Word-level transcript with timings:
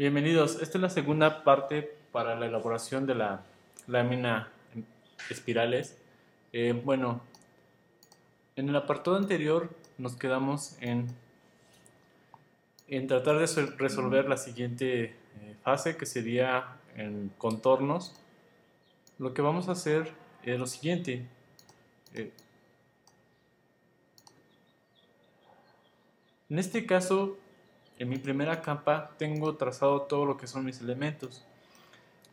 Bienvenidos, 0.00 0.62
esta 0.62 0.78
es 0.78 0.80
la 0.80 0.88
segunda 0.88 1.44
parte 1.44 1.94
para 2.10 2.34
la 2.34 2.46
elaboración 2.46 3.04
de 3.04 3.14
la 3.14 3.42
lámina 3.86 4.48
espirales. 5.28 5.94
Eh, 6.54 6.72
bueno, 6.72 7.20
en 8.56 8.70
el 8.70 8.76
apartado 8.76 9.18
anterior 9.18 9.68
nos 9.98 10.16
quedamos 10.16 10.78
en, 10.80 11.06
en 12.88 13.08
tratar 13.08 13.40
de 13.40 13.66
resolver 13.76 14.26
la 14.26 14.38
siguiente 14.38 15.02
eh, 15.02 15.14
fase 15.62 15.98
que 15.98 16.06
sería 16.06 16.78
en 16.96 17.30
contornos. 17.36 18.18
Lo 19.18 19.34
que 19.34 19.42
vamos 19.42 19.68
a 19.68 19.72
hacer 19.72 20.14
es 20.44 20.58
lo 20.58 20.66
siguiente. 20.66 21.26
Eh, 22.14 22.32
en 26.48 26.58
este 26.58 26.86
caso 26.86 27.36
en 28.00 28.08
mi 28.08 28.16
primera 28.16 28.62
capa 28.62 29.10
tengo 29.18 29.54
trazado 29.56 30.02
todo 30.02 30.24
lo 30.24 30.38
que 30.38 30.46
son 30.46 30.64
mis 30.64 30.80
elementos. 30.80 31.44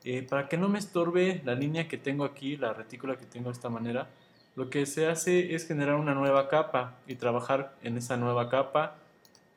Eh, 0.06 0.26
para 0.28 0.48
que 0.48 0.56
no 0.56 0.70
me 0.70 0.80
estorbe 0.80 1.42
la 1.44 1.56
línea 1.56 1.90
que 1.90 1.98
tengo 1.98 2.24
aquí, 2.24 2.56
la 2.56 2.72
retícula 2.72 3.18
que 3.18 3.26
tengo 3.26 3.50
de 3.50 3.54
esta 3.54 3.68
manera, 3.68 4.08
lo 4.56 4.70
que 4.70 4.86
se 4.86 5.08
hace 5.08 5.54
es 5.54 5.68
generar 5.68 5.96
una 5.96 6.14
nueva 6.14 6.48
capa 6.48 6.96
y 7.06 7.16
trabajar 7.16 7.76
en 7.84 7.98
esa 7.98 8.16
nueva 8.16 8.50
capa 8.50 8.96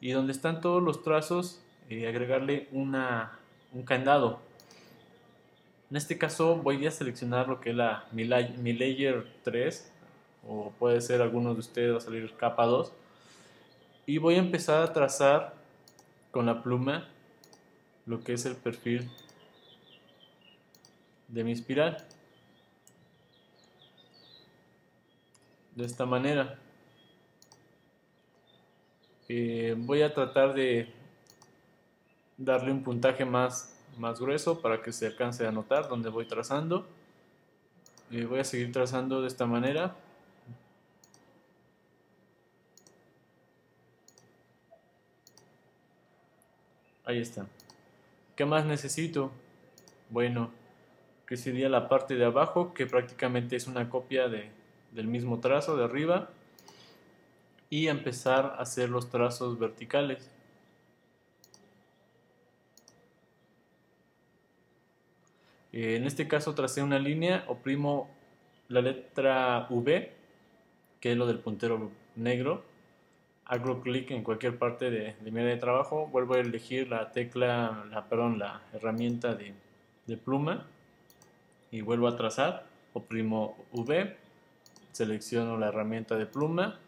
y 0.01 0.11
donde 0.11 0.33
están 0.33 0.61
todos 0.61 0.83
los 0.83 1.05
trazos 1.05 1.63
eh, 1.89 2.09
agregarle 2.09 2.67
una, 2.73 3.39
un 3.73 3.85
candado. 3.85 4.41
En 5.93 5.97
este 5.97 6.19
caso 6.19 6.57
voy 6.57 6.85
a 6.89 6.91
seleccionar 6.91 7.47
lo 7.47 7.61
que 7.61 7.71
es 7.71 7.77
la, 7.77 8.05
mi, 8.11 8.25
layer 8.25 9.29
3 9.45 9.93
o 10.49 10.73
puede 10.77 11.01
ser 11.03 11.23
alguno 11.23 11.55
de 11.55 11.61
ustedes 11.61 11.93
va 11.95 11.99
a 11.99 12.01
salir 12.01 12.35
capa 12.37 12.67
2 12.67 12.93
y 14.07 14.19
voy 14.19 14.35
a 14.35 14.39
empezar 14.39 14.83
a 14.83 14.93
trazar 14.93 15.60
con 16.31 16.47
la 16.47 16.63
pluma 16.63 17.09
lo 18.07 18.23
que 18.23 18.33
es 18.33 18.47
el 18.47 18.57
perfil 18.57 19.11
de 21.29 21.45
mi 21.45 21.53
espiral. 21.53 22.05
De 25.75 25.85
esta 25.85 26.05
manera. 26.07 26.59
Eh, 29.29 29.77
voy 29.79 30.03
a 30.03 30.13
tratar 30.13 30.55
de 30.55 30.93
darle 32.37 32.73
un 32.73 32.83
puntaje 32.83 33.25
más, 33.25 33.79
más 33.97 34.21
grueso 34.21 34.61
para 34.61 34.83
que 34.83 34.93
se 34.93 35.07
alcance 35.07 35.47
a 35.47 35.53
notar 35.53 35.89
donde 35.89 36.09
voy 36.09 36.27
trazando. 36.27 36.87
Y 38.11 38.25
voy 38.25 38.41
a 38.41 38.45
seguir 38.45 38.73
trazando 38.73 39.21
de 39.21 39.29
esta 39.29 39.47
manera 39.47 39.95
Ahí 47.05 47.21
está. 47.21 47.47
¿Qué 48.37 48.45
más 48.45 48.65
necesito? 48.65 49.33
Bueno, 50.11 50.51
que 51.27 51.37
sería 51.37 51.69
la 51.69 51.89
parte 51.89 52.17
de 52.17 52.25
abajo, 52.25 52.75
que 52.75 52.87
prácticamente 52.87 53.57
es 53.57 53.67
una 53.67 53.89
copia 53.89 54.29
de, 54.29 54.51
del 54.93 55.07
mismo 55.07 55.41
trazo 55.41 55.77
de 55.77 55.85
arriba. 55.85 56.31
Y 57.69 57.87
empezar 57.87 58.47
a 58.47 58.63
hacer 58.63 58.91
los 58.91 59.11
trazos 59.11 59.59
verticales. 59.59 60.31
Eh, 65.73 65.97
en 65.97 66.05
este 66.05 66.27
caso 66.27 66.55
tracé 66.55 66.83
una 66.83 66.99
línea, 66.99 67.45
oprimo 67.47 68.11
la 68.69 68.81
letra 68.81 69.67
V, 69.71 70.13
que 71.01 71.13
es 71.13 71.17
lo 71.17 71.27
del 71.27 71.39
puntero 71.39 71.91
negro, 72.17 72.65
hago 73.51 73.81
clic 73.81 74.13
en 74.13 74.23
cualquier 74.23 74.59
parte 74.59 74.91
de, 74.91 75.17
mi 75.29 75.41
área 75.41 75.55
de 75.55 75.57
trabajo, 75.57 76.07
vuelvo 76.07 76.35
a 76.35 76.39
elegir 76.39 76.89
la 76.89 77.11
tecla, 77.11 77.85
la, 77.91 78.05
perdón, 78.05 78.39
la 78.39 78.63
herramienta 78.73 79.35
de, 79.35 79.53
de 80.07 80.17
pluma 80.17 80.69
y 81.73 81.81
vuelvo 81.81 82.07
a 82.07 82.15
trazar, 82.15 82.65
oprimo 82.93 83.57
V, 83.73 84.17
selecciono 84.93 85.59
la 85.59 85.67
herramienta 85.67 86.17
de 86.17 86.27
pluma 86.27 86.79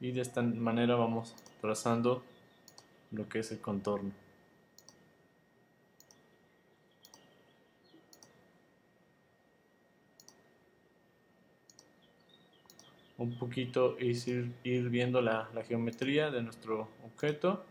y 0.00 0.10
de 0.10 0.20
esta 0.20 0.42
manera 0.42 0.96
vamos 0.96 1.36
trazando 1.60 2.24
lo 3.12 3.28
que 3.28 3.38
es 3.38 3.52
el 3.52 3.60
contorno. 3.60 4.10
Un 13.18 13.36
poquito 13.36 13.98
es 13.98 14.28
ir, 14.28 14.54
viendo 14.64 15.20
la, 15.20 15.50
geometría 15.66 16.30
de 16.30 16.40
nuestro 16.40 16.88
objeto 17.04 17.64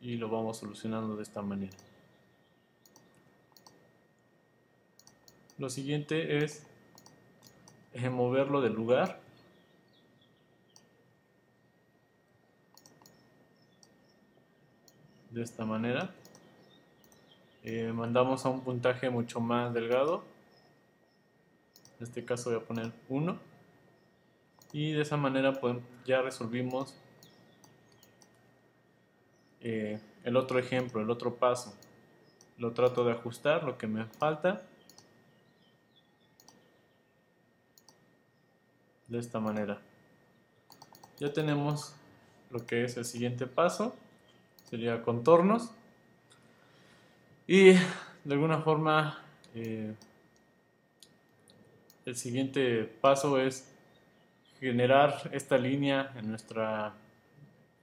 y 0.00 0.16
lo 0.16 0.30
vamos 0.30 0.56
solucionando 0.56 1.16
de 1.16 1.22
esta 1.22 1.42
manera. 1.42 1.76
Lo 5.58 5.68
siguiente 5.68 6.38
es 6.42 6.66
moverlo 8.10 8.62
del 8.62 8.72
lugar. 8.72 9.20
De 15.30 15.42
esta 15.42 15.66
manera. 15.66 16.14
Eh, 17.62 17.92
mandamos 17.94 18.46
a 18.46 18.48
un 18.48 18.62
puntaje 18.62 19.10
mucho 19.10 19.38
más 19.38 19.74
delgado 19.74 20.24
en 22.00 22.06
este 22.06 22.24
caso 22.24 22.48
voy 22.48 22.58
a 22.58 22.64
poner 22.64 22.92
1 23.10 23.38
y 24.72 24.92
de 24.92 25.02
esa 25.02 25.18
manera 25.18 25.52
pues, 25.52 25.76
ya 26.06 26.22
resolvimos 26.22 26.96
eh, 29.60 30.00
el 30.24 30.36
otro 30.38 30.58
ejemplo, 30.58 31.02
el 31.02 31.10
otro 31.10 31.36
paso. 31.36 31.76
Lo 32.56 32.72
trato 32.72 33.04
de 33.04 33.12
ajustar, 33.12 33.64
lo 33.64 33.76
que 33.76 33.86
me 33.86 34.06
falta. 34.06 34.62
De 39.08 39.18
esta 39.18 39.38
manera. 39.38 39.82
Ya 41.18 41.32
tenemos 41.32 41.94
lo 42.50 42.64
que 42.64 42.84
es 42.84 42.96
el 42.96 43.04
siguiente 43.04 43.46
paso. 43.46 43.94
Sería 44.70 45.02
contornos. 45.02 45.72
Y 47.46 47.72
de 47.72 48.34
alguna 48.34 48.62
forma 48.62 49.22
eh, 49.54 49.94
el 52.10 52.16
siguiente 52.16 52.90
paso 53.00 53.40
es 53.40 53.72
generar 54.58 55.30
esta 55.32 55.56
línea 55.56 56.12
en 56.16 56.28
nuestra, 56.28 56.92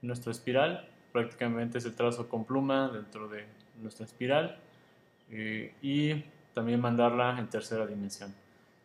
nuestra 0.02 0.32
espiral. 0.32 0.86
Prácticamente 1.12 1.78
es 1.78 1.86
el 1.86 1.94
trazo 1.94 2.28
con 2.28 2.44
pluma 2.44 2.90
dentro 2.90 3.26
de 3.28 3.46
nuestra 3.80 4.04
espiral 4.04 4.58
eh, 5.30 5.72
y 5.80 6.24
también 6.52 6.78
mandarla 6.78 7.38
en 7.38 7.48
tercera 7.48 7.86
dimensión. 7.86 8.34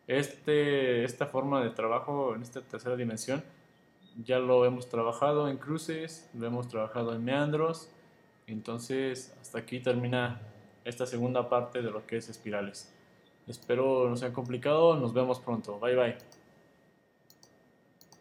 Este, 0.06 1.04
esta 1.04 1.26
forma 1.26 1.62
de 1.62 1.70
trabajo 1.70 2.34
en 2.34 2.42
esta 2.42 2.62
tercera 2.62 2.96
dimensión 2.96 3.42
ya 4.24 4.38
lo 4.38 4.64
hemos 4.64 4.88
trabajado 4.88 5.48
en 5.48 5.58
cruces, 5.58 6.30
lo 6.32 6.46
hemos 6.46 6.68
trabajado 6.68 7.14
en 7.14 7.22
meandros, 7.22 7.90
entonces 8.46 9.36
hasta 9.40 9.58
aquí 9.58 9.80
termina 9.80 10.40
esta 10.84 11.04
segunda 11.04 11.50
parte 11.50 11.82
de 11.82 11.90
lo 11.90 12.06
que 12.06 12.16
es 12.16 12.30
espirales. 12.30 12.94
Espero 13.46 14.08
no 14.08 14.16
sea 14.16 14.32
complicado. 14.32 14.96
Nos 14.96 15.12
vemos 15.12 15.40
pronto. 15.40 15.78
Bye 15.78 15.96
bye. 15.96 16.16